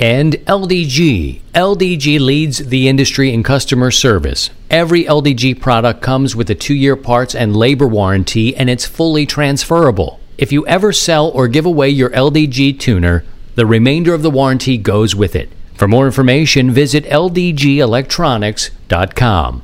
[0.00, 1.42] And LDG.
[1.54, 4.48] LDG leads the industry in customer service.
[4.70, 9.26] Every LDG product comes with a two year parts and labor warranty, and it's fully
[9.26, 10.18] transferable.
[10.38, 13.24] If you ever sell or give away your LDG tuner,
[13.56, 15.50] the remainder of the warranty goes with it.
[15.74, 19.62] For more information, visit ldgelectronics.com.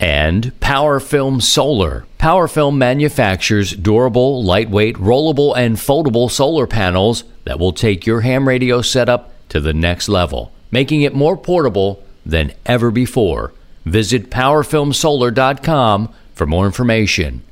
[0.00, 2.06] And PowerFilm Solar.
[2.18, 8.80] PowerFilm manufactures durable, lightweight, rollable, and foldable solar panels that will take your ham radio
[8.80, 13.52] setup to the next level, making it more portable than ever before.
[13.84, 17.42] Visit powerfilmsolar.com for more information.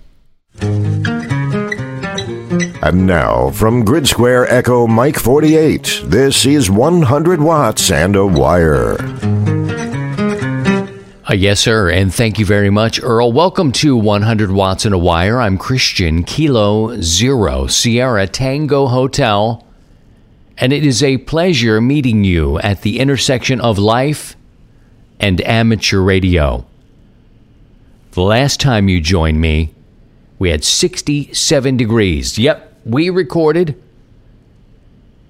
[2.85, 8.97] And now, from Grid Square Echo Mike 48, this is 100 Watts and a Wire.
[11.31, 13.31] Uh, yes, sir, and thank you very much, Earl.
[13.33, 15.41] Welcome to 100 Watts and a Wire.
[15.41, 19.65] I'm Christian Kilo Zero Sierra Tango Hotel,
[20.63, 24.37] and it is a pleasure meeting you at the intersection of life
[25.19, 26.65] and amateur radio.
[28.13, 29.75] The last time you joined me,
[30.39, 32.39] we had 67 degrees.
[32.39, 33.83] Yep, we recorded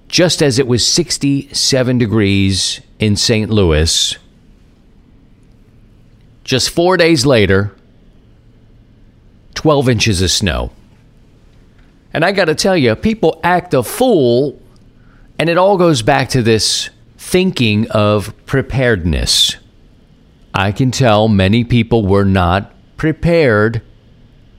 [0.07, 3.49] just as it was 67 degrees in St.
[3.49, 4.15] Louis.
[6.43, 7.75] Just four days later,
[9.55, 10.71] 12 inches of snow.
[12.13, 14.59] And I got to tell you, people act a fool,
[15.39, 19.57] and it all goes back to this thinking of preparedness.
[20.53, 23.81] I can tell many people were not prepared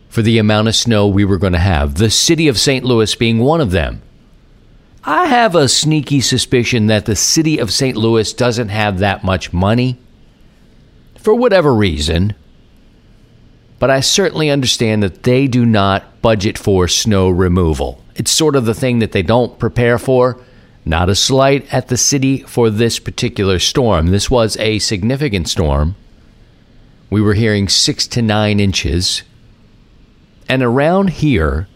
[0.09, 2.85] for the amount of snow we were going to have, the city of St.
[2.85, 4.03] Louis being one of them.
[5.05, 7.97] I have a sneaky suspicion that the city of St.
[7.97, 9.99] Louis doesn't have that much money
[11.19, 12.35] for whatever reason,
[13.79, 18.03] but I certainly understand that they do not budget for snow removal.
[18.15, 20.41] It's sort of the thing that they don't prepare for.
[20.85, 24.09] Not a slight at the city for this particular storm.
[24.09, 25.97] This was a significant storm.
[27.09, 29.23] We were hearing six to nine inches.
[30.49, 31.69] And around here,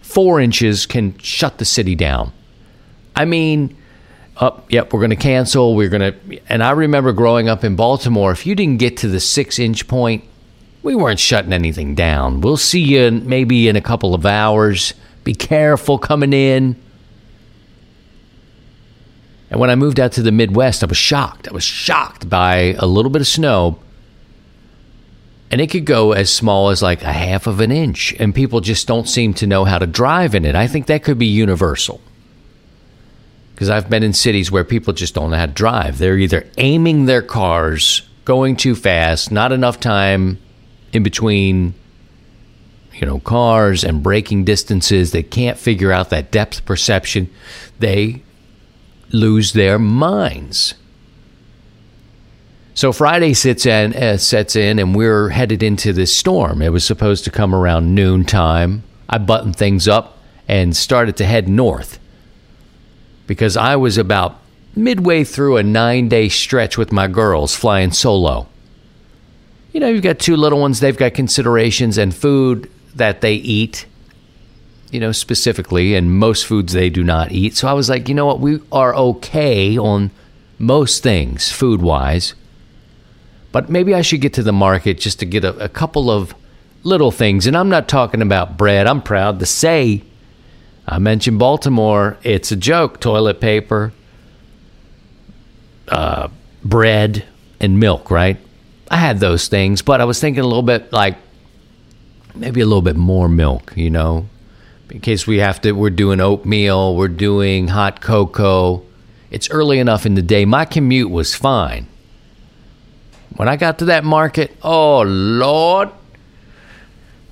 [0.00, 2.32] four inches can shut the city down.
[3.14, 3.76] I mean,
[4.38, 5.76] up, oh, yep, we're going to cancel.
[5.76, 9.08] We're going to, and I remember growing up in Baltimore, if you didn't get to
[9.08, 10.24] the six inch point,
[10.82, 12.40] we weren't shutting anything down.
[12.40, 14.94] We'll see you maybe in a couple of hours.
[15.22, 16.76] Be careful coming in.
[19.52, 21.46] And when I moved out to the Midwest, I was shocked.
[21.46, 23.78] I was shocked by a little bit of snow.
[25.50, 28.62] And it could go as small as like a half of an inch, and people
[28.62, 30.54] just don't seem to know how to drive in it.
[30.54, 32.00] I think that could be universal
[33.54, 35.98] because I've been in cities where people just don't know how to drive.
[35.98, 40.38] They're either aiming their cars, going too fast, not enough time
[40.94, 41.74] in between,
[42.94, 45.12] you know, cars and braking distances.
[45.12, 47.28] They can't figure out that depth perception.
[47.78, 48.22] They
[49.12, 50.74] lose their minds.
[52.74, 56.62] So Friday sits in, uh, sets in, and we're headed into this storm.
[56.62, 58.82] It was supposed to come around noon time.
[59.08, 60.18] I buttoned things up
[60.48, 61.98] and started to head north
[63.26, 64.40] because I was about
[64.74, 68.48] midway through a nine day stretch with my girls flying solo.
[69.72, 73.86] You know, you've got two little ones, they've got considerations and food that they eat,
[74.92, 77.56] you know, specifically, and most foods they do not eat.
[77.56, 80.10] So I was like, you know what, we are okay on
[80.58, 82.34] most things food wise.
[83.50, 86.34] But maybe I should get to the market just to get a, a couple of
[86.84, 87.46] little things.
[87.46, 88.86] And I'm not talking about bread.
[88.86, 90.02] I'm proud to say
[90.86, 92.18] I mentioned Baltimore.
[92.22, 93.00] It's a joke.
[93.00, 93.92] Toilet paper,
[95.88, 96.28] uh,
[96.64, 97.24] bread,
[97.60, 98.36] and milk, right?
[98.90, 101.16] I had those things, but I was thinking a little bit like
[102.34, 104.28] maybe a little bit more milk, you know,
[104.92, 108.82] in case we have to, we're doing oatmeal, we're doing hot cocoa.
[109.30, 110.44] It's early enough in the day.
[110.44, 111.86] My commute was fine.
[113.36, 115.88] When I got to that market, oh, Lord.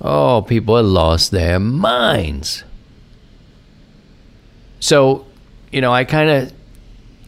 [0.01, 2.65] Oh, people had lost their minds.
[4.81, 5.27] So,
[5.71, 6.53] you know, I kind of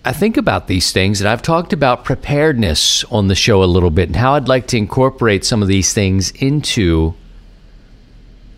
[0.02, 3.90] I think about these things and I've talked about preparedness on the show a little
[3.90, 7.14] bit and how I'd like to incorporate some of these things into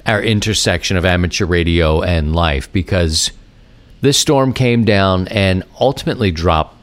[0.06, 3.30] our intersection of amateur radio and life because
[4.04, 6.76] This storm came down and ultimately dropped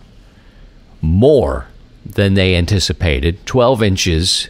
[1.02, 1.68] more
[2.04, 4.50] than they anticipated 12 inches.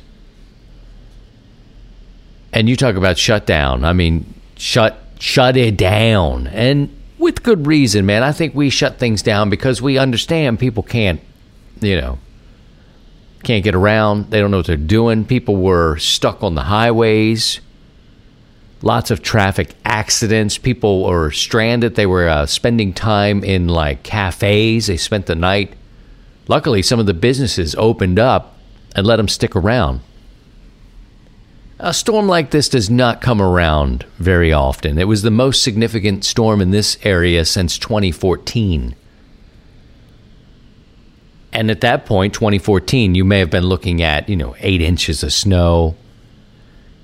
[2.54, 3.84] And you talk about shutdown.
[3.84, 6.48] I mean, shut shut it down.
[6.48, 8.24] And with good reason, man.
[8.24, 11.20] I think we shut things down because we understand people can't,
[11.82, 12.20] you know,
[13.44, 14.32] can't get around.
[14.32, 15.26] They don't know what they're doing.
[15.26, 17.60] People were stuck on the highways.
[18.82, 20.58] Lots of traffic accidents.
[20.58, 21.96] People were stranded.
[21.96, 24.88] They were uh, spending time in like cafes.
[24.88, 25.74] They spent the night.
[26.48, 28.58] Luckily, some of the businesses opened up
[28.96, 30.02] and let them stick around.
[31.84, 35.00] A storm like this does not come around very often.
[35.00, 38.96] It was the most significant storm in this area since 2014.
[41.54, 45.24] And at that point, 2014, you may have been looking at, you know, eight inches
[45.24, 45.96] of snow.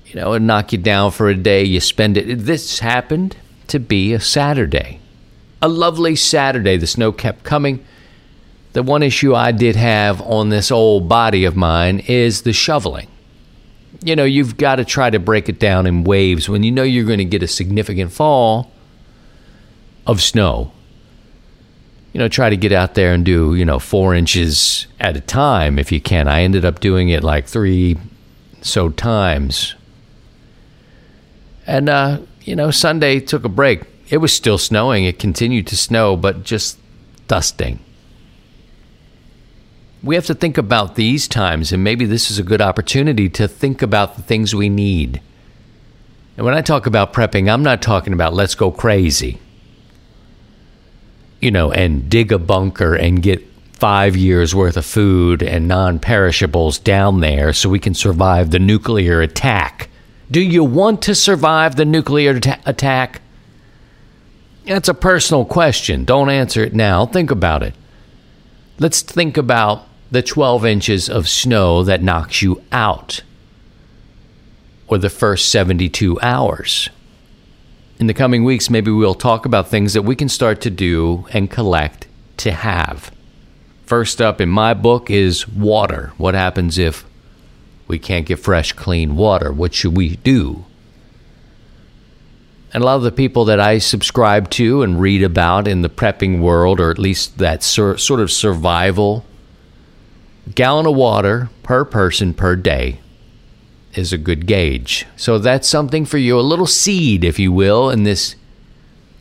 [0.08, 1.64] You know, and knock you down for a day.
[1.64, 2.38] You spend it.
[2.38, 3.36] This happened
[3.68, 5.00] to be a Saturday.
[5.60, 6.76] A lovely Saturday.
[6.76, 7.84] The snow kept coming.
[8.72, 13.08] The one issue I did have on this old body of mine is the shoveling
[14.02, 16.82] you know, you've got to try to break it down in waves when you know
[16.82, 18.70] you're going to get a significant fall
[20.06, 20.72] of snow.
[22.12, 25.20] You know, try to get out there and do, you know, four inches at a
[25.20, 26.28] time if you can.
[26.28, 27.96] I ended up doing it like three
[28.62, 29.74] so times.
[31.68, 33.82] And, uh, you know, Sunday took a break.
[34.08, 35.04] It was still snowing.
[35.04, 36.80] It continued to snow, but just
[37.28, 37.78] dusting
[40.02, 43.48] we have to think about these times, and maybe this is a good opportunity to
[43.48, 45.20] think about the things we need.
[46.36, 49.40] And when I talk about prepping, I'm not talking about let's go crazy,
[51.40, 55.98] you know, and dig a bunker and get five years worth of food and non
[55.98, 59.87] perishables down there so we can survive the nuclear attack.
[60.30, 63.22] Do you want to survive the nuclear ta- attack?
[64.66, 66.04] That's a personal question.
[66.04, 67.06] Don't answer it now.
[67.06, 67.74] Think about it.
[68.78, 73.22] Let's think about the 12 inches of snow that knocks you out,
[74.86, 76.90] or the first 72 hours.
[77.98, 81.26] In the coming weeks, maybe we'll talk about things that we can start to do
[81.32, 82.06] and collect
[82.38, 83.10] to have.
[83.86, 86.12] First up in my book is water.
[86.18, 87.04] What happens if
[87.88, 89.50] we can't get fresh, clean water?
[89.52, 90.64] What should we do?
[92.72, 95.88] And a lot of the people that I subscribe to and read about in the
[95.88, 99.24] prepping world, or at least that sur- sort of survival
[100.54, 103.00] gallon of water per person per day
[103.94, 105.06] is a good gauge.
[105.16, 108.36] So that's something for you, a little seed, if you will, in this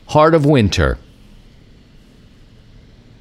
[0.07, 0.97] heart of winter.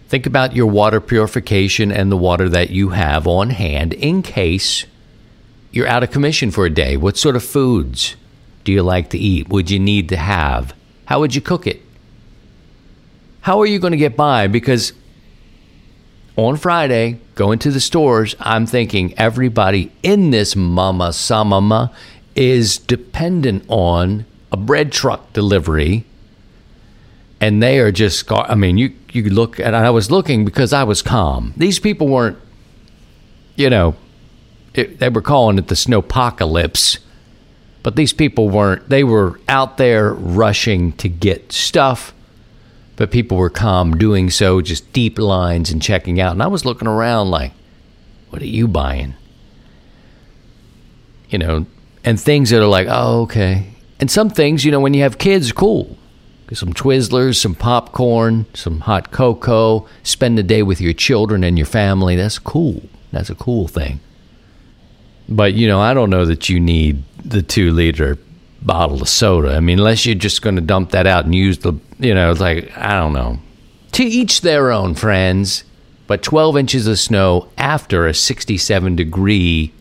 [0.09, 4.87] Think about your water purification and the water that you have on hand in case
[5.77, 6.97] you're out of commission for a day.
[6.97, 8.17] What sort of foods
[8.65, 9.49] do you like to eat?
[9.51, 10.75] Would you need to have?
[11.05, 11.83] How would you cook it?
[13.43, 14.47] How are you going to get by?
[14.47, 14.95] Because
[16.35, 21.93] on Friday, going to the stores, I'm thinking everybody in this mama samama
[22.35, 26.07] is dependent on a bread truck delivery.
[27.39, 30.85] And they are just, I mean, you, you look, and I was looking because I
[30.85, 31.53] was calm.
[31.55, 32.39] These people weren't,
[33.57, 33.95] you know,
[34.77, 36.99] it, they were calling it the snowpocalypse.
[37.83, 42.13] But these people weren't, they were out there rushing to get stuff
[42.97, 46.33] but people were calm doing so, just deep lines and checking out.
[46.33, 47.53] And I was looking around like,
[48.31, 49.15] what are you buying?
[51.29, 51.67] You know,
[52.05, 53.75] and things that are like, oh, okay.
[54.01, 55.97] And some things, you know, when you have kids, cool.
[56.53, 61.67] Some Twizzlers, some popcorn, some hot cocoa, spend the day with your children and your
[61.67, 62.17] family.
[62.17, 62.83] That's cool.
[63.11, 64.01] That's a cool thing.
[65.29, 68.19] But, you know, I don't know that you need the two liter
[68.63, 69.57] bottle of soda.
[69.57, 72.31] I mean, unless you're just going to dump that out and use the, you know,
[72.31, 73.39] it's like, I don't know.
[73.93, 75.65] To each their own, friends.
[76.07, 79.73] But 12 inches of snow after a 67 degree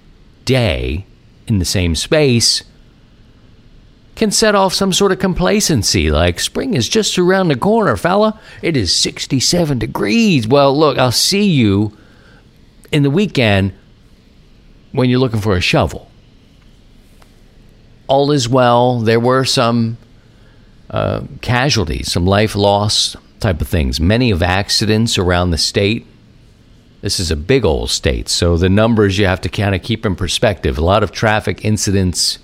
[0.44, 1.06] day
[1.48, 2.64] in the same space
[4.16, 8.40] can set off some sort of complacency like spring is just around the corner, fella.
[8.62, 10.48] It is 67 degrees.
[10.48, 11.96] Well, look, I'll see you
[12.92, 13.74] in the weekend
[14.96, 16.10] when you're looking for a shovel
[18.08, 19.00] all is well.
[19.00, 19.98] There were some
[20.90, 24.00] uh, casualties, some life loss type of things.
[24.00, 26.06] Many of accidents around the state.
[27.02, 30.06] This is a big old state, so the numbers you have to kind of keep
[30.06, 30.78] in perspective.
[30.78, 32.40] A lot of traffic incidents,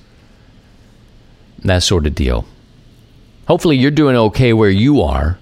[1.60, 2.46] that sort of deal.
[3.48, 5.40] Hopefully, you're doing okay where you are.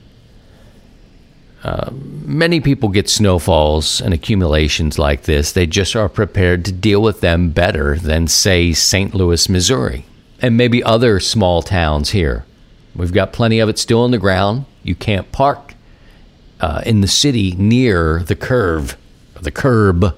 [1.64, 5.52] Uh, many people get snowfalls and accumulations like this.
[5.52, 9.14] They just are prepared to deal with them better than, say, St.
[9.14, 10.06] Louis, Missouri
[10.42, 12.46] and maybe other small towns here.
[12.96, 14.66] We've got plenty of it still on the ground.
[14.84, 15.74] You can't park
[16.60, 18.98] uh, in the city near the curve,
[19.42, 20.16] the curb.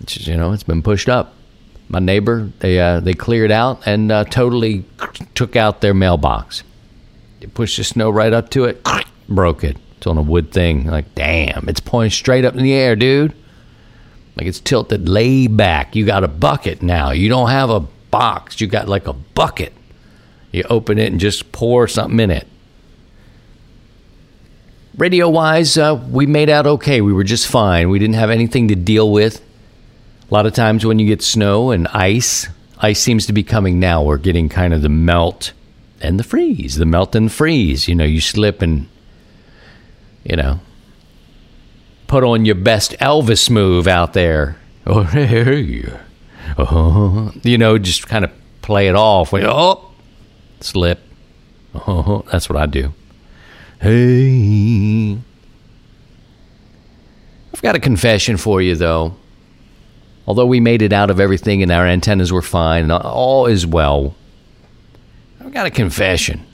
[0.00, 1.34] It's, you know, it's been pushed up.
[1.88, 4.84] My neighbor, they uh, they cleared out and uh, totally
[5.34, 6.62] took out their mailbox.
[7.40, 8.86] They pushed the snow right up to it,
[9.28, 9.76] broke it.
[10.04, 10.84] It's on a wood thing.
[10.84, 13.32] Like, damn, it's pointing straight up in the air, dude.
[14.36, 15.96] Like it's tilted lay back.
[15.96, 17.12] You got a bucket now.
[17.12, 17.80] You don't have a
[18.10, 18.60] box.
[18.60, 19.72] You got like a bucket.
[20.52, 22.46] You open it and just pour something in it.
[24.98, 27.00] Radio wise, uh, we made out okay.
[27.00, 27.88] We were just fine.
[27.88, 29.40] We didn't have anything to deal with.
[30.30, 32.46] A lot of times when you get snow and ice,
[32.76, 34.02] ice seems to be coming now.
[34.02, 35.54] We're getting kind of the melt
[36.02, 37.88] and the freeze, the melt and freeze.
[37.88, 38.90] You know, you slip and,
[40.24, 40.60] you know,
[42.06, 44.56] put on your best Elvis move out there.
[44.86, 45.86] Oh, hey,
[46.58, 49.32] oh, you know, just kind of play it off.
[49.32, 49.92] With oh,
[50.60, 51.00] slip.
[51.74, 52.92] Oh, that's what I do.
[53.80, 55.18] Hey.
[57.54, 59.16] I've got a confession for you, though.
[60.26, 63.66] Although we made it out of everything and our antennas were fine and all is
[63.66, 64.14] well,
[65.40, 66.44] I've got a confession.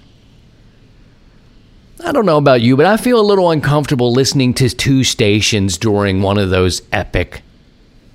[2.05, 5.77] I don't know about you, but I feel a little uncomfortable listening to two stations
[5.77, 7.43] during one of those epic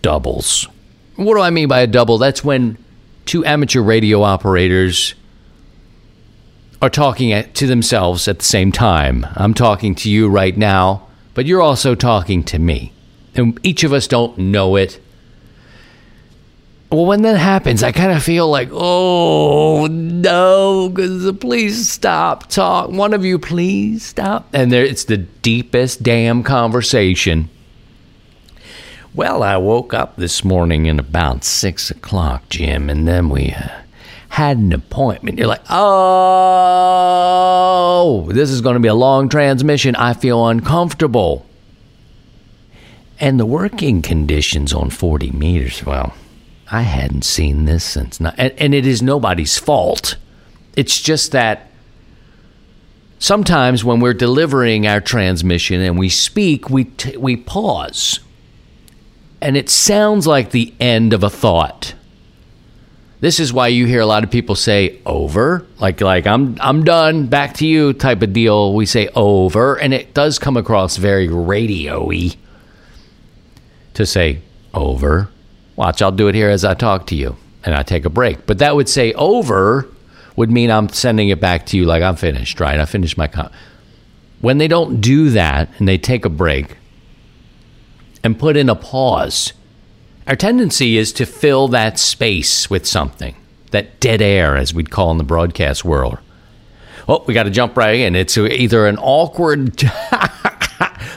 [0.02, 0.68] doubles.
[1.16, 2.18] What do I mean by a double?
[2.18, 2.78] That's when
[3.26, 5.14] two amateur radio operators
[6.82, 9.26] are talking to themselves at the same time.
[9.36, 12.92] I'm talking to you right now, but you're also talking to me.
[13.36, 15.00] And each of us don't know it.
[16.92, 20.94] Well, when that happens, I kind of feel like, oh no,
[21.40, 22.90] please stop talk.
[22.90, 24.48] One of you, please stop.
[24.54, 27.50] And there, it's the deepest damn conversation.
[29.16, 33.70] Well, I woke up this morning at about six o'clock, Jim, and then we uh,
[34.30, 35.40] had an appointment.
[35.40, 35.88] You're like, oh,
[38.32, 39.96] this is going to be a long transmission.
[39.96, 41.46] I feel uncomfortable.
[43.20, 46.14] And the working conditions on 40 meters, well,
[46.72, 50.18] I hadn't seen this since not, and, and it is nobody's fault.
[50.76, 51.70] It's just that
[53.20, 58.20] sometimes when we're delivering our transmission and we speak, we t- we pause,
[59.42, 61.94] and it sounds like the end of a thought.
[63.22, 66.84] This is why you hear a lot of people say over, like like I'm I'm
[66.84, 68.74] done, back to you type of deal.
[68.74, 72.32] We say over, and it does come across very radio-y
[73.94, 74.42] to say
[74.74, 75.30] over
[75.76, 78.46] Watch, I'll do it here as I talk to you and I take a break.
[78.46, 79.88] But that would say over
[80.36, 82.80] would mean I'm sending it back to you like I'm finished, right?
[82.80, 83.52] I finished my con-
[84.42, 86.78] When they don't do that and they take a break
[88.24, 89.54] and put in a pause,
[90.28, 93.36] our tendency is to fill that space with something,
[93.72, 96.18] that dead air, as we'd call in the broadcast world.
[97.08, 98.16] Oh, we got to jump right in.
[98.16, 99.78] It's either an awkward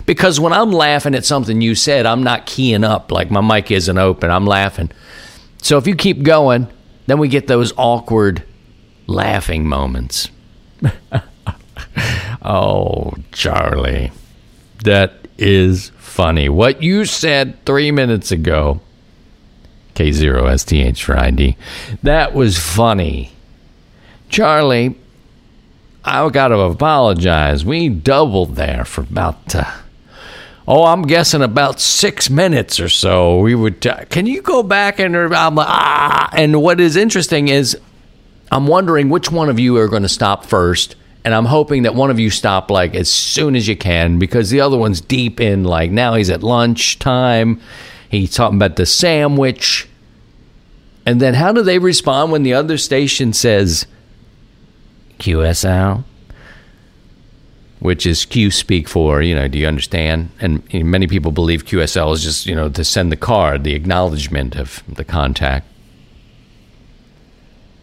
[0.09, 3.71] because when I'm laughing at something you said, I'm not keying up like my mic
[3.71, 4.31] isn't open.
[4.31, 4.91] I'm laughing.
[5.61, 6.67] So if you keep going,
[7.07, 8.43] then we get those awkward
[9.07, 10.31] laughing moments.
[12.43, 14.11] oh, Charlie,
[14.83, 16.49] that is funny.
[16.49, 18.81] What you said three minutes ago,
[19.95, 21.55] K0STH for ID,
[22.03, 23.33] that was funny.
[24.31, 24.97] Charlie,
[26.03, 27.62] I got to apologize.
[27.62, 29.55] We doubled there for about.
[29.55, 29.71] Uh,
[30.68, 33.38] oh, I'm guessing about six minutes or so.
[33.40, 33.80] We would.
[33.80, 36.28] T- Can you go back and I'm like, ah.
[36.32, 37.76] And what is interesting is,
[38.52, 40.94] I'm wondering which one of you are going to stop first,
[41.25, 44.50] and I'm hoping that one of you stop like as soon as you can because
[44.50, 47.60] the other one's deep in like now he's at lunch time.
[48.10, 49.88] He's talking about the sandwich.
[51.04, 53.87] And then how do they respond when the other station says
[55.18, 56.04] QSL?
[57.80, 60.30] Which is Q speak for, you know, do you understand?
[60.40, 63.75] And you many people believe QSL is just, you know, to send the card, the
[63.75, 65.66] acknowledgement of the contact.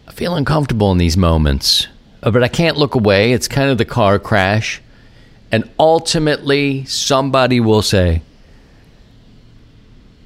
[0.06, 1.88] I feel uncomfortable in these moments,
[2.22, 3.32] uh, but I can't look away.
[3.32, 4.82] It's kind of the car crash.
[5.52, 8.22] And ultimately, somebody will say,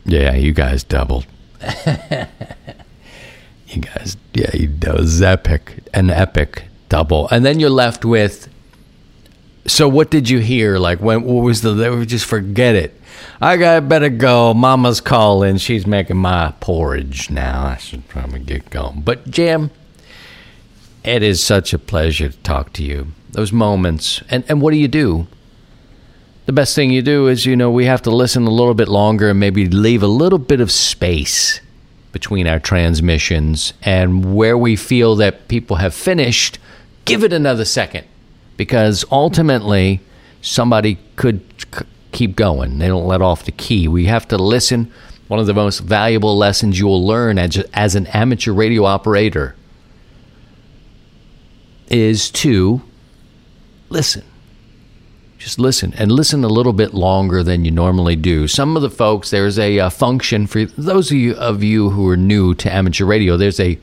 [0.04, 1.26] Yeah, you guys doubled.
[1.86, 4.50] you guys, yeah,
[4.80, 7.28] that was epic, an epic double.
[7.28, 8.48] And then you're left with,
[9.66, 10.78] so what did you hear?
[10.78, 12.98] Like when what was the they just forget it.
[13.40, 14.54] I got better go.
[14.54, 15.58] Mama's calling.
[15.58, 17.66] She's making my porridge now.
[17.66, 19.02] I should probably get going.
[19.02, 19.70] But Jim,
[21.04, 23.08] it is such a pleasure to talk to you.
[23.30, 24.22] Those moments.
[24.30, 25.26] And and what do you do?
[26.46, 28.88] The best thing you do is, you know, we have to listen a little bit
[28.88, 31.60] longer and maybe leave a little bit of space
[32.12, 36.58] between our transmissions and where we feel that people have finished,
[37.04, 38.04] give it another second
[38.60, 40.02] because ultimately
[40.42, 41.40] somebody could
[41.74, 42.76] c- keep going.
[42.76, 43.88] They don't let off the key.
[43.88, 44.92] We have to listen.
[45.28, 49.56] One of the most valuable lessons you will learn as, as an amateur radio operator
[51.88, 52.82] is to
[53.88, 54.24] listen.
[55.38, 58.46] Just listen and listen a little bit longer than you normally do.
[58.46, 62.06] Some of the folks, there's a, uh, function for those of you, of you who
[62.10, 63.78] are new to amateur radio, there's a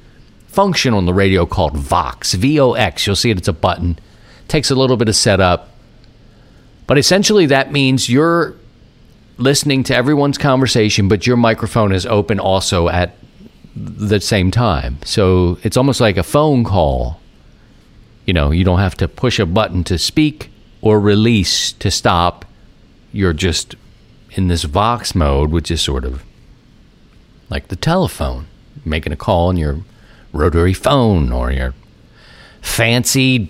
[0.46, 3.08] function on the radio called Vox, V O X.
[3.08, 3.98] You'll see it, it's a button.
[4.48, 5.70] Takes a little bit of setup.
[6.86, 8.56] But essentially, that means you're
[9.38, 13.16] listening to everyone's conversation, but your microphone is open also at
[13.76, 14.98] the same time.
[15.04, 17.20] So it's almost like a phone call.
[18.26, 20.50] You know, you don't have to push a button to speak
[20.82, 22.46] or release to stop.
[23.12, 23.76] You're just
[24.32, 26.24] in this Vox mode, which is sort of
[27.50, 28.48] like the telephone,
[28.84, 29.82] making a call on your
[30.34, 31.74] rotary phone or your
[32.62, 33.50] fancy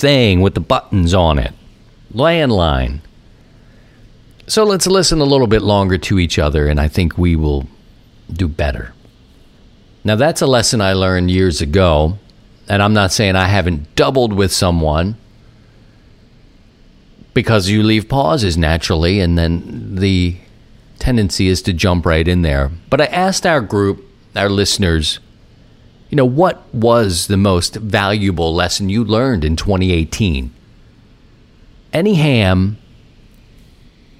[0.00, 1.52] thing with the buttons on it,
[2.12, 3.00] landline.
[4.46, 7.68] So let's listen a little bit longer to each other, and I think we will
[8.32, 8.92] do better.
[10.02, 12.18] Now, that's a lesson I learned years ago,
[12.68, 15.16] and I'm not saying I haven't doubled with someone
[17.34, 20.38] because you leave pauses naturally, and then the
[20.98, 22.70] tendency is to jump right in there.
[22.88, 24.04] But I asked our group,
[24.34, 25.20] our listeners,
[26.10, 30.52] you know, what was the most valuable lesson you learned in 2018?
[31.92, 32.78] Any ham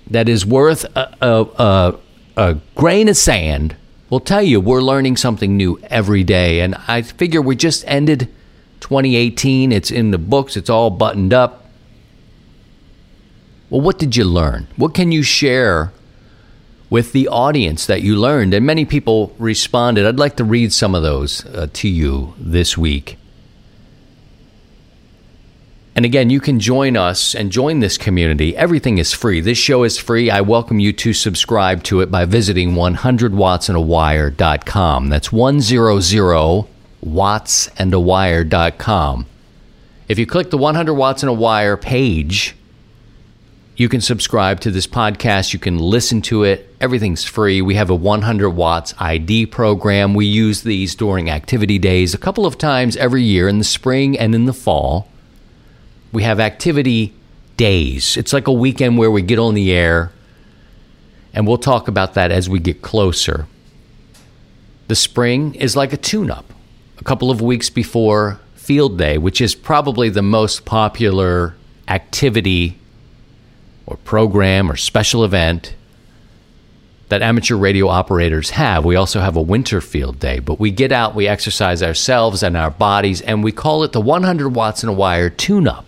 [0.09, 1.95] that is worth a, a,
[2.37, 3.77] a, grain of sand
[4.09, 6.61] will tell you we're learning something new every day.
[6.61, 8.29] And I figure we just ended
[8.81, 9.73] 2018.
[9.73, 11.67] It's in the books, it's all buttoned up.
[13.69, 14.69] Well, what did you learn?
[14.77, 15.93] What can you share
[16.91, 18.53] with the audience that you learned?
[18.53, 20.05] And many people responded.
[20.05, 23.17] I'd like to read some of those uh, to you this week.
[25.97, 28.57] And again, you can join us and join this community.
[28.57, 29.41] Everything is free.
[29.41, 30.31] This show is free.
[30.31, 35.09] I welcome you to subscribe to it by visiting 100wattsandawire.com.
[35.09, 36.67] That's 100
[37.05, 39.27] wattsandawire.com.
[40.09, 42.57] If you click the 100 Watts and a Wire page,
[43.81, 45.55] you can subscribe to this podcast.
[45.55, 46.75] You can listen to it.
[46.83, 47.63] Everything's free.
[47.63, 50.13] We have a 100 Watts ID program.
[50.13, 54.19] We use these during activity days a couple of times every year in the spring
[54.19, 55.09] and in the fall
[56.13, 57.15] we have activity
[57.57, 58.17] days.
[58.17, 60.13] It's like a weekend where we get on the air,
[61.33, 63.47] and we'll talk about that as we get closer.
[64.89, 66.53] The spring is like a tune up,
[66.99, 71.55] a couple of weeks before Field Day, which is probably the most popular
[71.87, 72.79] activity
[73.91, 75.75] or program or special event
[77.09, 78.85] that amateur radio operators have.
[78.85, 82.57] We also have a winter field day, but we get out, we exercise ourselves and
[82.57, 85.87] our bodies, and we call it the 100 watts in a wire tune up.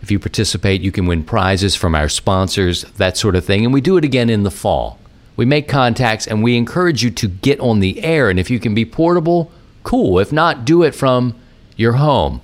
[0.00, 3.64] If you participate, you can win prizes from our sponsors, that sort of thing.
[3.64, 5.00] And we do it again in the fall.
[5.34, 8.30] We make contacts and we encourage you to get on the air.
[8.30, 9.50] And if you can be portable,
[9.82, 10.20] cool.
[10.20, 11.34] If not, do it from
[11.76, 12.40] your home.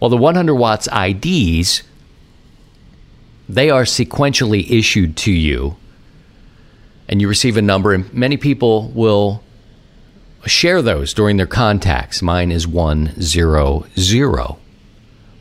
[0.00, 1.82] Well, the 100 watts IDs,
[3.54, 5.76] they are sequentially issued to you.
[7.08, 9.42] And you receive a number, and many people will
[10.46, 12.22] share those during their contacts.
[12.22, 14.56] Mine is 100.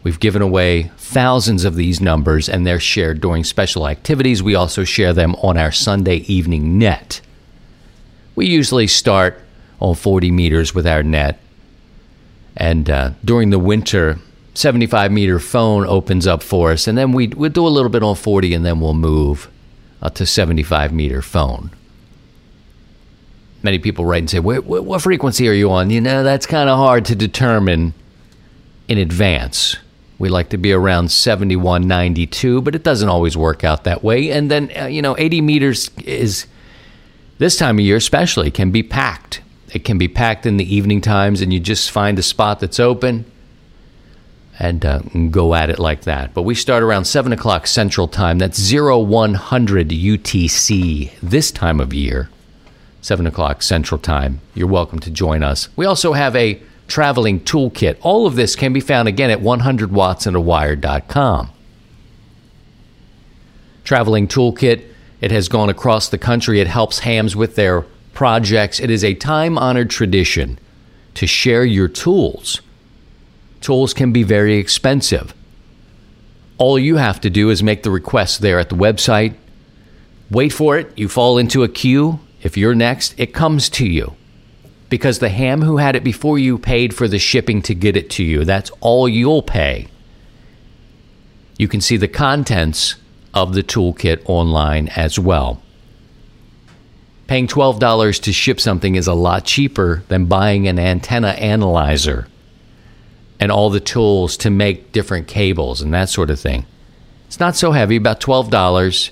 [0.01, 4.41] We've given away thousands of these numbers, and they're shared during special activities.
[4.41, 7.21] We also share them on our Sunday evening net.
[8.35, 9.39] We usually start
[9.79, 11.39] on 40 meters with our net,
[12.57, 14.19] and uh, during the winter,
[14.53, 18.03] 75 meter phone opens up for us, and then we, we'll do a little bit
[18.03, 19.49] on 40, and then we'll move
[20.01, 21.71] uh, to 75 meter phone.
[23.61, 25.89] Many people write and say, what, what frequency are you on?
[25.89, 27.93] You know, that's kind of hard to determine
[28.87, 29.75] in advance.
[30.17, 34.31] We like to be around 71, 92, but it doesn't always work out that way.
[34.31, 36.47] And then, uh, you know, 80 meters is,
[37.37, 39.41] this time of year especially, can be packed.
[39.73, 42.79] It can be packed in the evening times, and you just find a spot that's
[42.79, 43.25] open
[44.59, 44.99] and uh,
[45.31, 46.33] go at it like that.
[46.33, 48.37] But we start around 7 o'clock Central Time.
[48.37, 52.29] That's 0100 UTC this time of year,
[53.01, 54.41] 7 o'clock Central Time.
[54.53, 55.69] You're welcome to join us.
[55.77, 57.97] We also have a traveling toolkit.
[58.01, 61.49] All of this can be found again at 100wattsandawire.com.
[63.85, 64.83] Traveling toolkit,
[65.21, 66.59] it has gone across the country.
[66.59, 68.81] It helps hams with their projects.
[68.81, 70.59] It is a time honored tradition
[71.15, 72.59] to share your tools.
[73.61, 75.33] Tools can be very expensive.
[76.57, 79.35] All you have to do is make the request there at the website.
[80.29, 80.91] Wait for it.
[80.97, 82.19] You fall into a queue.
[82.41, 84.15] If you're next, it comes to you.
[84.89, 88.09] because the ham who had it before you paid for the shipping to get it
[88.11, 88.43] to you.
[88.43, 89.87] That's all you'll pay.
[91.57, 92.95] You can see the contents
[93.33, 95.61] of the toolkit online as well.
[97.27, 102.27] Paying $12 to ship something is a lot cheaper than buying an antenna analyzer
[103.39, 106.65] and all the tools to make different cables and that sort of thing.
[107.27, 109.11] It's not so heavy, about $12,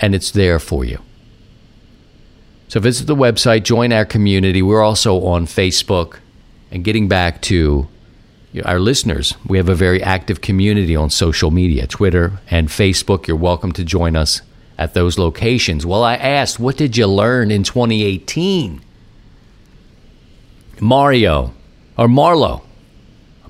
[0.00, 0.98] and it's there for you.
[2.68, 4.62] So visit the website, join our community.
[4.62, 6.18] We're also on Facebook.
[6.70, 7.86] And getting back to
[8.64, 13.28] our listeners, we have a very active community on social media Twitter and Facebook.
[13.28, 14.42] You're welcome to join us
[14.76, 15.86] at those locations.
[15.86, 18.80] Well, I asked, what did you learn in 2018?
[20.80, 21.54] Mario,
[21.96, 22.62] or Marlo.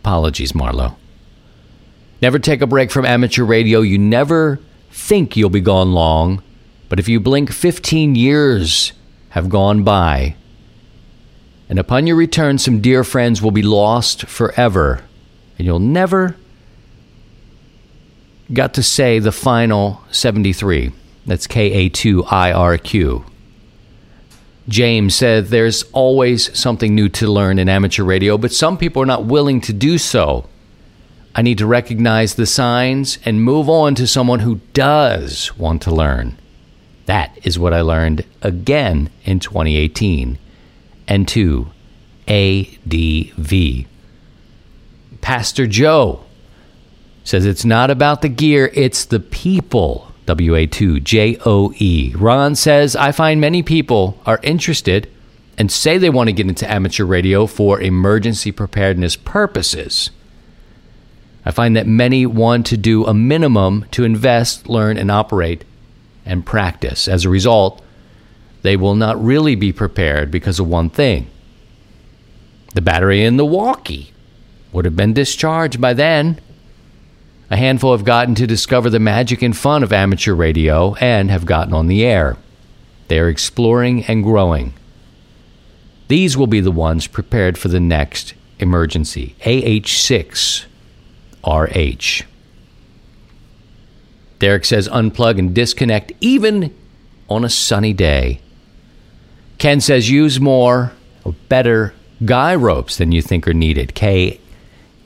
[0.05, 0.97] Apologies, Marlo.
[2.21, 3.81] Never take a break from amateur radio.
[3.81, 6.43] You never think you'll be gone long,
[6.90, 8.93] but if you blink 15 years,
[9.31, 10.37] have gone by.
[11.71, 15.01] And upon your return, some dear friends will be lost forever,
[15.57, 16.37] and you'll never
[18.53, 20.93] got to say the final 73.
[21.25, 23.25] That's KA2IRQ.
[24.68, 29.07] James said there's always something new to learn in amateur radio, but some people are
[29.07, 30.48] not willing to do so.
[31.35, 35.94] I need to recognize the signs and move on to someone who does want to
[35.94, 36.38] learn.
[37.07, 40.38] That is what I learned again in 2018.
[41.07, 41.70] And two,
[42.29, 43.87] ADV.
[45.20, 46.24] Pastor Joe
[47.24, 50.13] says it's not about the gear, it's the people.
[50.27, 52.21] WA2JOE.
[52.21, 55.09] Ron says, I find many people are interested
[55.57, 60.11] and say they want to get into amateur radio for emergency preparedness purposes.
[61.45, 65.65] I find that many want to do a minimum to invest, learn, and operate
[66.25, 67.07] and practice.
[67.07, 67.83] As a result,
[68.63, 71.29] they will not really be prepared because of one thing
[72.75, 74.13] the battery in the walkie
[74.73, 76.41] would have been discharged by then.
[77.50, 81.46] A handful have gotten to discover the magic and fun of amateur radio and have
[81.46, 82.37] gotten on the air.
[83.09, 84.74] They are exploring and growing.
[86.09, 90.66] These will be the ones prepared for the next emergency AH6RH.
[94.38, 96.74] Derek says unplug and disconnect even
[97.28, 98.40] on a sunny day.
[99.59, 100.92] Ken says use more
[101.24, 103.94] or better guy ropes than you think are needed.
[103.94, 104.40] K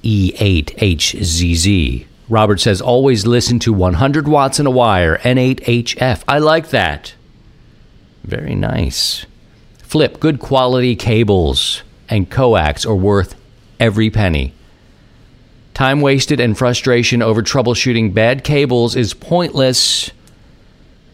[0.03, 2.07] E8HZZ.
[2.29, 6.23] Robert says always listen to 100 watts in a wire, N8HF.
[6.29, 7.15] I like that.
[8.23, 9.25] Very nice.
[9.79, 13.35] Flip, good quality cables and coax are worth
[13.81, 14.53] every penny.
[15.73, 20.11] Time wasted and frustration over troubleshooting bad cables is pointless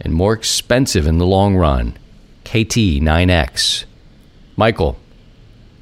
[0.01, 1.97] and more expensive in the long run.
[2.45, 3.85] KT9X.
[4.57, 4.97] Michael,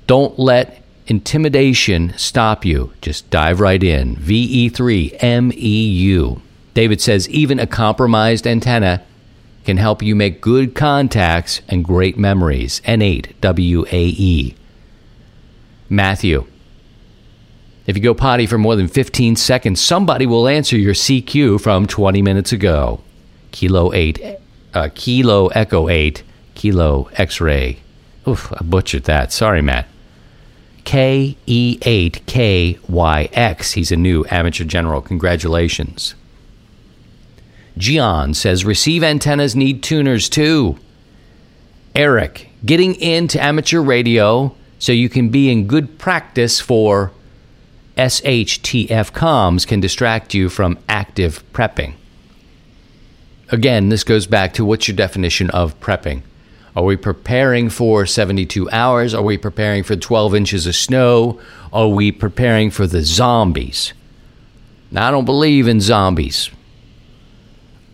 [0.07, 2.93] don't let intimidation stop you.
[3.01, 4.17] Just dive right in.
[4.17, 6.41] VE3MEU.
[6.75, 9.03] David says even a compromised antenna
[9.65, 12.81] can help you make good contacts and great memories.
[12.85, 14.55] N8WAE.
[15.88, 16.47] Matthew,
[17.87, 21.87] if you go potty for more than 15 seconds, somebody will answer your CQ from
[21.87, 23.03] 20 minutes ago.
[23.51, 24.38] Kilo 8,
[24.73, 26.23] uh, Kilo Echo 8,
[26.55, 27.81] Kilo X ray.
[28.27, 29.33] Oof, I butchered that.
[29.33, 29.87] Sorry, Matt.
[30.85, 33.73] KE8KYX.
[33.73, 35.01] He's a new amateur general.
[35.01, 36.14] Congratulations.
[37.79, 40.79] Gian says receive antennas need tuners too.
[41.95, 47.12] Eric, getting into amateur radio so you can be in good practice for
[47.97, 51.95] SHTF comms can distract you from active prepping.
[53.51, 56.23] Again, this goes back to what's your definition of prepping?
[56.75, 59.13] Are we preparing for 72 hours?
[59.15, 61.41] Are we preparing for 12 inches of snow?
[61.73, 63.93] Are we preparing for the zombies?
[64.91, 66.51] Now, I don't believe in zombies.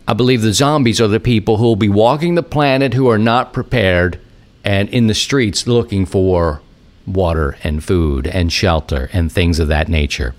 [0.07, 3.17] I believe the zombies are the people who will be walking the planet who are
[3.17, 4.19] not prepared
[4.63, 6.61] and in the streets looking for
[7.05, 10.35] water and food and shelter and things of that nature.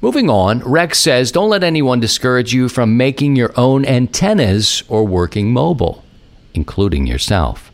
[0.00, 5.04] Moving on, Rex says don't let anyone discourage you from making your own antennas or
[5.04, 6.04] working mobile,
[6.54, 7.70] including yourself.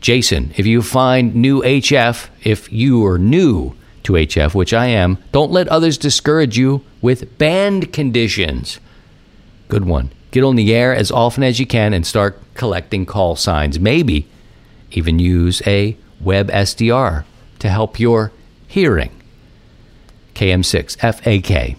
[0.00, 5.18] Jason, if you find new HF, if you are new to HF, which I am,
[5.32, 8.80] don't let others discourage you with band conditions.
[9.68, 10.10] Good one.
[10.30, 13.78] Get on the air as often as you can and start collecting call signs.
[13.78, 14.26] Maybe
[14.92, 17.24] even use a Web SDR
[17.58, 18.32] to help your
[18.66, 19.10] hearing.
[20.34, 21.76] KM6FAK.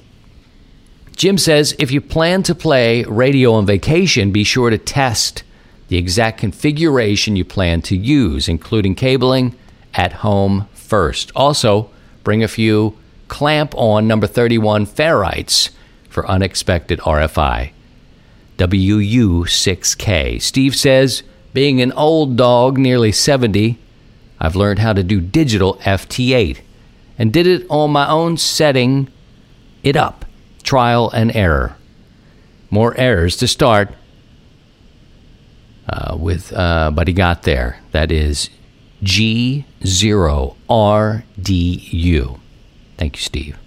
[1.15, 5.43] Jim says if you plan to play radio on vacation, be sure to test
[5.91, 9.53] the exact configuration you plan to use, including cabling
[9.93, 11.33] at home first.
[11.35, 11.89] Also,
[12.23, 15.71] bring a few clamp on number 31 ferrites
[16.07, 17.71] for unexpected RFI.
[18.57, 20.41] WU6K.
[20.41, 23.77] Steve says, being an old dog, nearly 70,
[24.39, 26.59] I've learned how to do digital FT8
[27.17, 29.09] and did it on my own setting
[29.83, 30.23] it up.
[30.63, 31.75] Trial and error.
[32.69, 33.93] More errors to start
[35.89, 37.79] uh, with, uh, but he got there.
[37.91, 38.49] That is
[39.03, 39.65] G0RDU.
[42.97, 43.57] Thank you, Steve.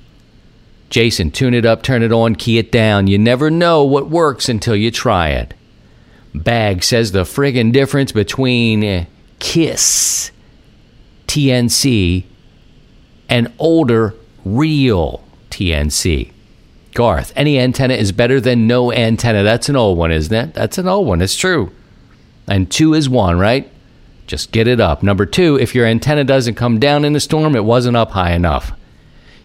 [0.91, 3.09] Jason, tune it up, turn it on, key it down.
[3.09, 5.55] You never know what works until you try it.
[6.35, 9.05] Bag says the friggin' difference between uh,
[9.41, 10.31] KISS,
[11.27, 12.25] TNC,
[13.29, 16.31] and older, real TNC.
[16.93, 19.43] Garth, any antenna is better than no antenna.
[19.43, 20.55] That's an old one, isn't it?
[20.55, 21.21] That's an old one.
[21.21, 21.73] It's true.
[22.47, 23.71] And two is one, right?
[24.27, 25.03] Just get it up.
[25.03, 28.33] Number two, if your antenna doesn't come down in a storm, it wasn't up high
[28.33, 28.73] enough.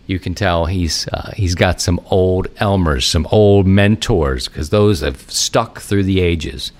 [0.05, 5.01] You can tell he's uh, he's got some old Elmers, some old mentors, because those
[5.01, 6.71] have stuck through the ages.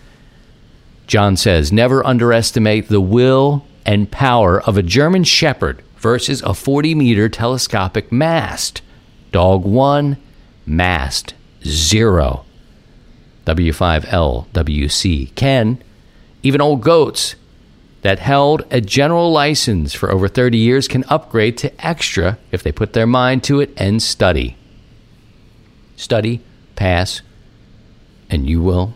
[1.06, 6.96] John says, never underestimate the will and power of a German Shepherd versus a 40
[6.96, 8.82] meter telescopic mast.
[9.32, 10.18] Dog 1,
[10.66, 12.46] mast 0.
[13.46, 15.34] W5LWC.
[15.36, 15.84] Ken,
[16.44, 17.36] even old goats
[18.02, 22.72] that held a general license for over 30 years can upgrade to extra if they
[22.72, 24.56] put their mind to it and study.
[25.98, 26.42] Study,
[26.76, 27.22] pass,
[28.30, 28.94] and you will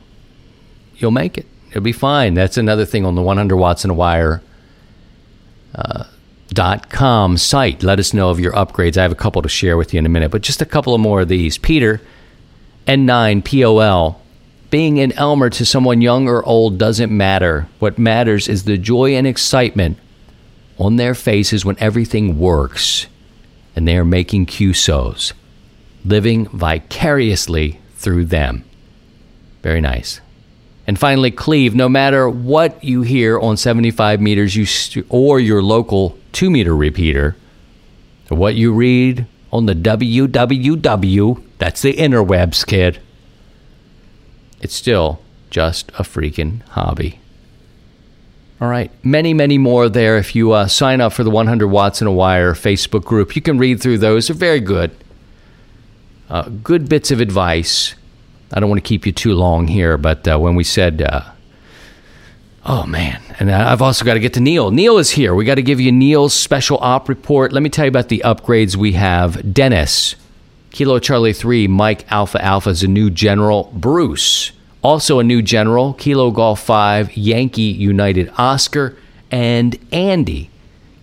[0.95, 1.45] you'll make it.
[1.69, 2.33] It'll be fine.
[2.33, 4.41] That's another thing on the 100 watts in a wire
[5.75, 6.05] uh,
[6.49, 7.83] dot com site.
[7.83, 8.97] Let us know of your upgrades.
[8.97, 10.93] I have a couple to share with you in a minute, but just a couple
[10.95, 11.57] of more of these.
[11.57, 11.99] Peter,
[12.87, 14.15] N9POL.
[14.73, 17.67] Being an Elmer to someone young or old doesn't matter.
[17.77, 19.99] What matters is the joy and excitement
[20.79, 23.05] on their faces when everything works
[23.75, 25.33] and they are making QSOs,
[26.03, 28.63] living vicariously through them.
[29.61, 30.21] Very nice.
[30.87, 35.61] And finally, Cleve, no matter what you hear on 75 meters you st- or your
[35.61, 37.35] local 2 meter repeater,
[38.31, 42.99] or what you read on the www, that's the interwebs, kid
[44.63, 47.19] it's still just a freaking hobby.
[48.61, 50.17] All right, many, many more there.
[50.17, 53.41] If you uh, sign up for the 100 Watts in a Wire Facebook group, you
[53.41, 54.27] can read through those.
[54.27, 54.95] They're very good.
[56.29, 57.93] Uh, good bits of advice.
[58.53, 61.23] I don't want to keep you too long here, but uh, when we said, uh,
[62.65, 64.71] oh man, and I've also got to get to Neil.
[64.71, 65.35] Neil is here.
[65.35, 67.51] We got to give you Neil's special op report.
[67.51, 69.53] Let me tell you about the upgrades we have.
[69.53, 70.15] Dennis
[70.73, 73.71] Kilo Charlie 3, Mike Alpha Alpha is a new general.
[73.75, 75.93] Bruce, also a new general.
[75.93, 78.97] Kilo Golf 5, Yankee United Oscar.
[79.29, 80.49] And Andy,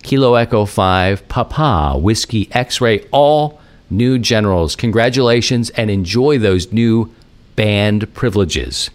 [0.03, 4.75] Kilo Echo 5, Papa, Whiskey X Ray, all new generals.
[4.75, 7.09] Congratulations and enjoy those new
[7.55, 8.89] band privileges.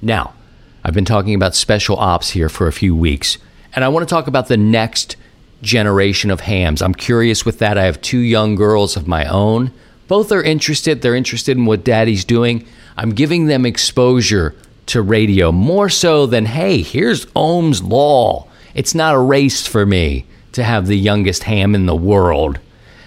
[0.00, 0.34] Now,
[0.84, 3.38] I've been talking about special ops here for a few weeks,
[3.74, 5.16] and I want to talk about the next
[5.62, 6.82] generation of hams.
[6.82, 7.78] I'm curious with that.
[7.78, 9.72] I have two young girls of my own.
[10.08, 11.00] Both are interested.
[11.00, 12.66] They're interested in what daddy's doing.
[12.96, 14.54] I'm giving them exposure
[14.86, 18.48] to radio more so than, hey, here's Ohm's Law.
[18.74, 22.58] It's not a race for me to have the youngest ham in the world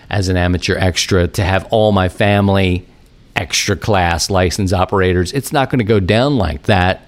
[0.09, 2.87] as an amateur extra, to have all my family
[3.35, 5.33] extra class license operators.
[5.33, 7.07] It's not going to go down like that.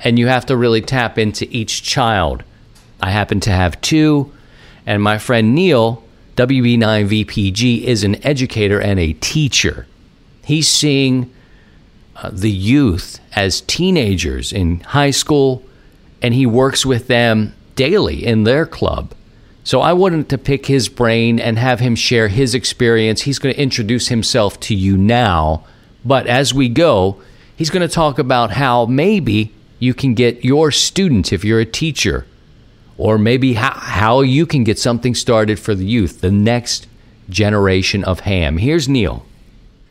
[0.00, 2.42] And you have to really tap into each child.
[3.02, 4.32] I happen to have two.
[4.86, 6.02] And my friend Neil,
[6.36, 9.86] WB9VPG, is an educator and a teacher.
[10.44, 11.32] He's seeing
[12.16, 15.62] uh, the youth as teenagers in high school,
[16.22, 19.14] and he works with them daily in their club.
[19.64, 23.22] So I wanted to pick his brain and have him share his experience.
[23.22, 25.64] He's going to introduce himself to you now,
[26.04, 27.20] but as we go,
[27.56, 31.66] he's going to talk about how maybe you can get your student, if you're a
[31.66, 32.26] teacher,
[33.00, 36.86] or maybe how, how you can get something started for the youth, the next
[37.30, 38.58] generation of ham.
[38.58, 39.24] Here's Neil.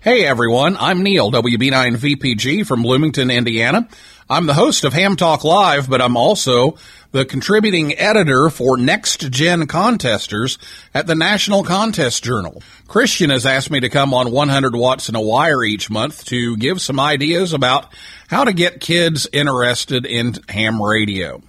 [0.02, 3.90] Hey everyone, I'm Neil, WB9VPG from Bloomington, Indiana.
[4.30, 6.78] I'm the host of Ham Talk Live, but I'm also
[7.12, 10.60] the contributing editor for Next Gen Contesters
[10.94, 12.62] at the National Contest Journal.
[12.88, 16.56] Christian has asked me to come on 100 Watts in a Wire each month to
[16.58, 17.92] give some ideas about
[18.28, 21.42] how to get kids interested in ham radio.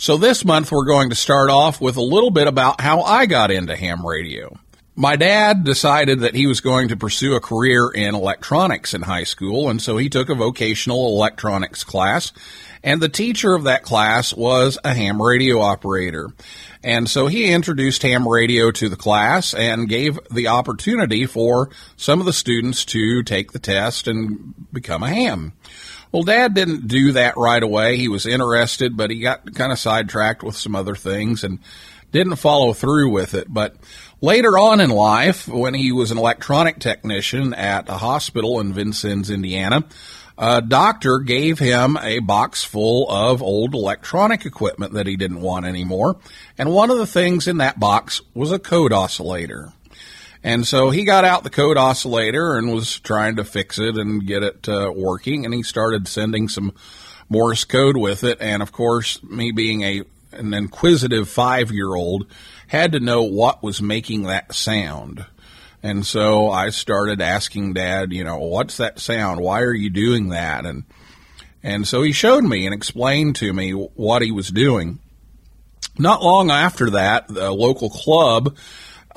[0.00, 3.26] So this month we're going to start off with a little bit about how I
[3.26, 4.56] got into ham radio.
[4.94, 9.24] my dad decided that he was going to pursue a career in electronics in high
[9.24, 12.32] school, and so he took a vocational electronics class.
[12.84, 16.30] And the teacher of that class was a ham radio operator.
[16.84, 22.20] And so he introduced ham radio to the class and gave the opportunity for some
[22.20, 25.54] of the students to take the test and become a ham.
[26.12, 27.96] Well, dad didn't do that right away.
[27.96, 31.58] He was interested, but he got kind of sidetracked with some other things and
[32.12, 33.46] didn't follow through with it.
[33.52, 33.76] But
[34.20, 39.30] later on in life, when he was an electronic technician at a hospital in Vincennes,
[39.30, 39.84] Indiana,
[40.38, 45.66] a doctor gave him a box full of old electronic equipment that he didn't want
[45.66, 46.16] anymore.
[46.56, 49.72] And one of the things in that box was a code oscillator.
[50.42, 54.26] And so he got out the code oscillator and was trying to fix it and
[54.26, 55.44] get it uh, working.
[55.44, 56.74] And he started sending some
[57.28, 58.38] Morse code with it.
[58.40, 62.26] And of course, me being a an inquisitive five year old
[62.68, 65.24] had to know what was making that sound.
[65.82, 69.40] And so I started asking dad, you know, what's that sound?
[69.40, 70.66] Why are you doing that?
[70.66, 70.84] And
[71.62, 75.00] and so he showed me and explained to me what he was doing.
[75.98, 78.56] Not long after that, the local club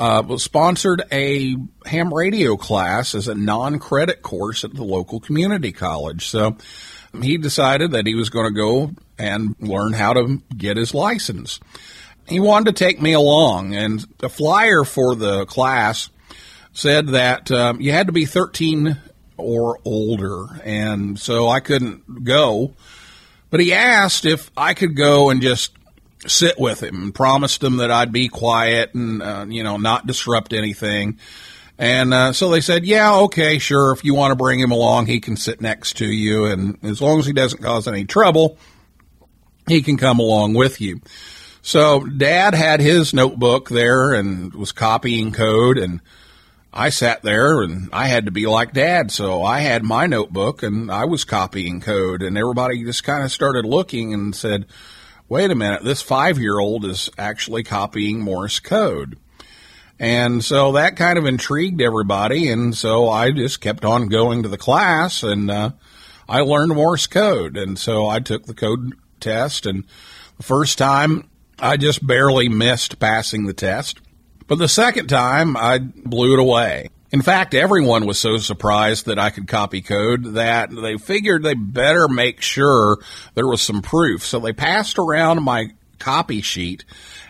[0.02, 6.26] uh, sponsored a ham radio class as a non-credit course at the local community college.
[6.26, 6.58] So
[7.22, 11.60] he decided that he was going to go and learn how to get his license.
[12.28, 16.10] He wanted to take me along, and the flyer for the class
[16.74, 18.98] said that um, you had to be 13
[19.38, 22.74] or older, and so I couldn't go.
[23.52, 25.74] But he asked if I could go and just
[26.28, 30.06] sit with him and promised him that I'd be quiet and, uh, you know, not
[30.06, 31.20] disrupt anything.
[31.78, 33.92] And uh, so they said, yeah, okay, sure.
[33.92, 36.46] If you want to bring him along, he can sit next to you.
[36.46, 38.58] And as long as he doesn't cause any trouble,
[39.68, 41.02] he can come along with you.
[41.64, 45.80] So dad had his notebook there and was copying code.
[45.80, 46.02] And
[46.72, 49.10] I sat there and I had to be like dad.
[49.12, 52.22] So I had my notebook and I was copying code.
[52.22, 54.68] And everybody just kind of started looking and said,
[55.32, 59.18] wait a minute, this five year old is actually copying Morse code.
[59.98, 62.50] And so that kind of intrigued everybody.
[62.50, 65.72] And so I just kept on going to the class and uh,
[66.28, 67.56] I learned Morse code.
[67.56, 68.92] And so I took the code
[69.22, 69.66] test.
[69.66, 69.86] And
[70.36, 74.02] the first time I just barely missed passing the test.
[74.48, 76.90] But the second time I blew it away.
[77.12, 81.56] In fact, everyone was so surprised that I could copy code that they figured they
[81.56, 83.00] better make sure
[83.34, 84.26] there was some proof.
[84.26, 86.86] So they passed around my copy sheet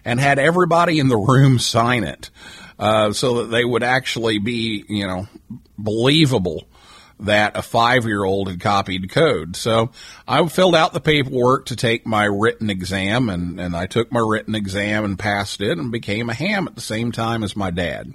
[0.05, 2.29] and had everybody in the room sign it
[2.77, 5.27] uh, so that they would actually be, you know,
[5.79, 6.67] believable
[7.19, 9.55] that a five year old had copied code.
[9.55, 9.91] So
[10.27, 14.23] I filled out the paperwork to take my written exam and, and I took my
[14.23, 17.71] written exam and passed it and became a ham at the same time as my
[17.71, 18.13] dad.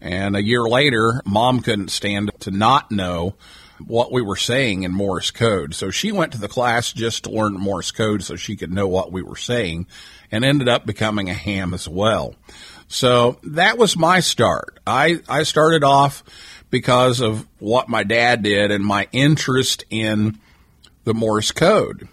[0.00, 3.34] And a year later, mom couldn't stand to not know
[3.86, 5.74] what we were saying in Morse code.
[5.74, 8.88] So she went to the class just to learn Morse code so she could know
[8.88, 9.86] what we were saying
[10.30, 12.34] and ended up becoming a ham as well.
[12.88, 14.80] So that was my start.
[14.86, 16.24] I, I started off
[16.70, 20.38] because of what my dad did and my interest in
[21.04, 22.08] the Morse code.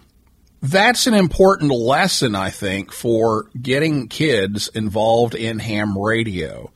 [0.62, 6.70] That's an important lesson, I think, for getting kids involved in ham radio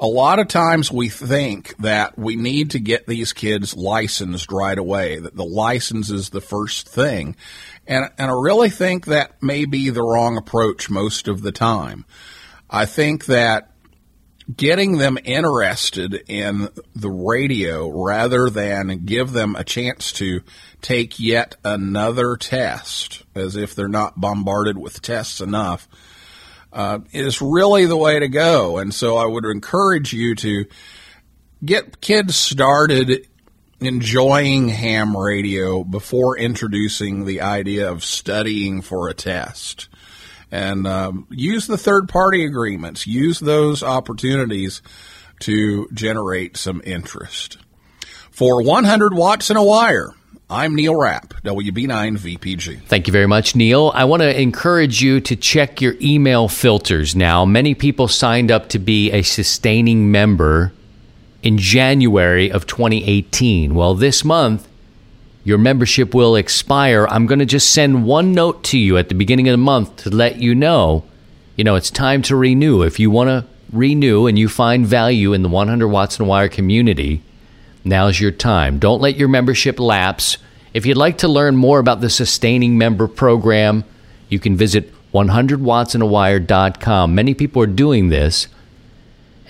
[0.00, 4.78] a lot of times we think that we need to get these kids licensed right
[4.78, 7.36] away, that the license is the first thing.
[7.86, 12.06] And, and I really think that may be the wrong approach most of the time.
[12.70, 13.72] I think that
[14.56, 20.40] getting them interested in the radio rather than give them a chance to
[20.80, 25.88] take yet another test, as if they're not bombarded with tests enough,
[26.72, 28.78] uh, is really the way to go.
[28.78, 30.66] And so I would encourage you to
[31.64, 33.26] get kids started
[33.80, 39.88] enjoying ham radio before introducing the idea of studying for a test.
[40.50, 44.82] And um, use the third party agreements, use those opportunities
[45.40, 47.58] to generate some interest.
[48.30, 50.14] For 100 watts and a wire,
[50.52, 52.82] I'm Neil Rapp, WB9 VPG.
[52.82, 53.92] Thank you very much, Neil.
[53.94, 57.44] I want to encourage you to check your email filters now.
[57.44, 60.72] Many people signed up to be a sustaining member
[61.44, 63.76] in January of 2018.
[63.76, 64.66] Well, this month,
[65.44, 67.06] your membership will expire.
[67.06, 69.98] I'm going to just send one note to you at the beginning of the month
[69.98, 71.04] to let you know,
[71.54, 72.82] you know, it's time to renew.
[72.82, 76.48] If you want to renew and you find value in the 100 Watts and Wire
[76.48, 77.22] community,
[77.84, 78.78] Now's your time.
[78.78, 80.36] Don't let your membership lapse.
[80.72, 83.84] If you'd like to learn more about the Sustaining Member Program,
[84.28, 87.14] you can visit 100wattsandawire.com.
[87.14, 88.46] Many people are doing this,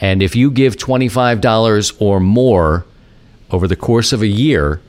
[0.01, 2.87] And if you give $25 or more
[3.51, 4.81] over the course of a year,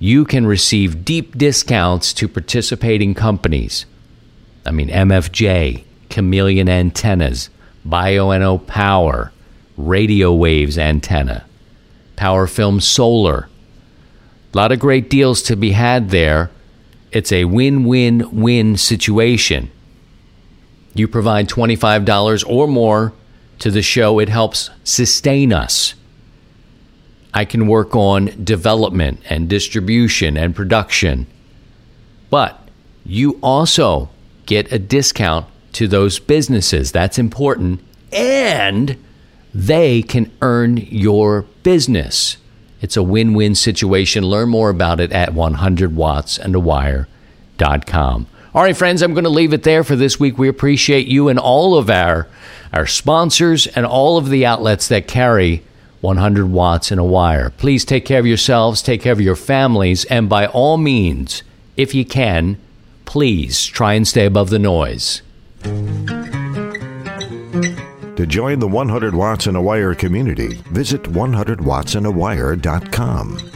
[0.00, 3.86] you can receive deep discounts to participating companies.
[4.66, 7.48] I mean, MFJ, Chameleon Antennas,
[7.86, 9.30] Bioenno Power,
[9.78, 11.44] Radiowavz Antenna,
[12.16, 13.48] Power Film Solar.
[14.54, 16.50] A lot of great deals to be had there.
[17.10, 19.70] It's a win win win situation.
[20.94, 23.12] You provide $25 or more
[23.58, 25.94] to the show, it helps sustain us.
[27.32, 31.26] I can work on development and distribution and production.
[32.30, 32.68] But
[33.04, 34.10] you also
[34.46, 36.92] get a discount to those businesses.
[36.92, 37.80] That's important.
[38.12, 38.98] And
[39.52, 42.36] they can earn your business.
[42.84, 44.24] It's a win win situation.
[44.24, 48.26] Learn more about it at 100wattsandawire.com.
[48.54, 50.36] All right, friends, I'm going to leave it there for this week.
[50.36, 52.28] We appreciate you and all of our,
[52.74, 55.64] our sponsors and all of the outlets that carry
[56.02, 57.48] 100 watts and a wire.
[57.48, 61.42] Please take care of yourselves, take care of your families, and by all means,
[61.78, 62.58] if you can,
[63.06, 65.22] please try and stay above the noise.
[68.16, 73.53] To join the 100 Watts and a Wire community, visit 100wattsandawire.com.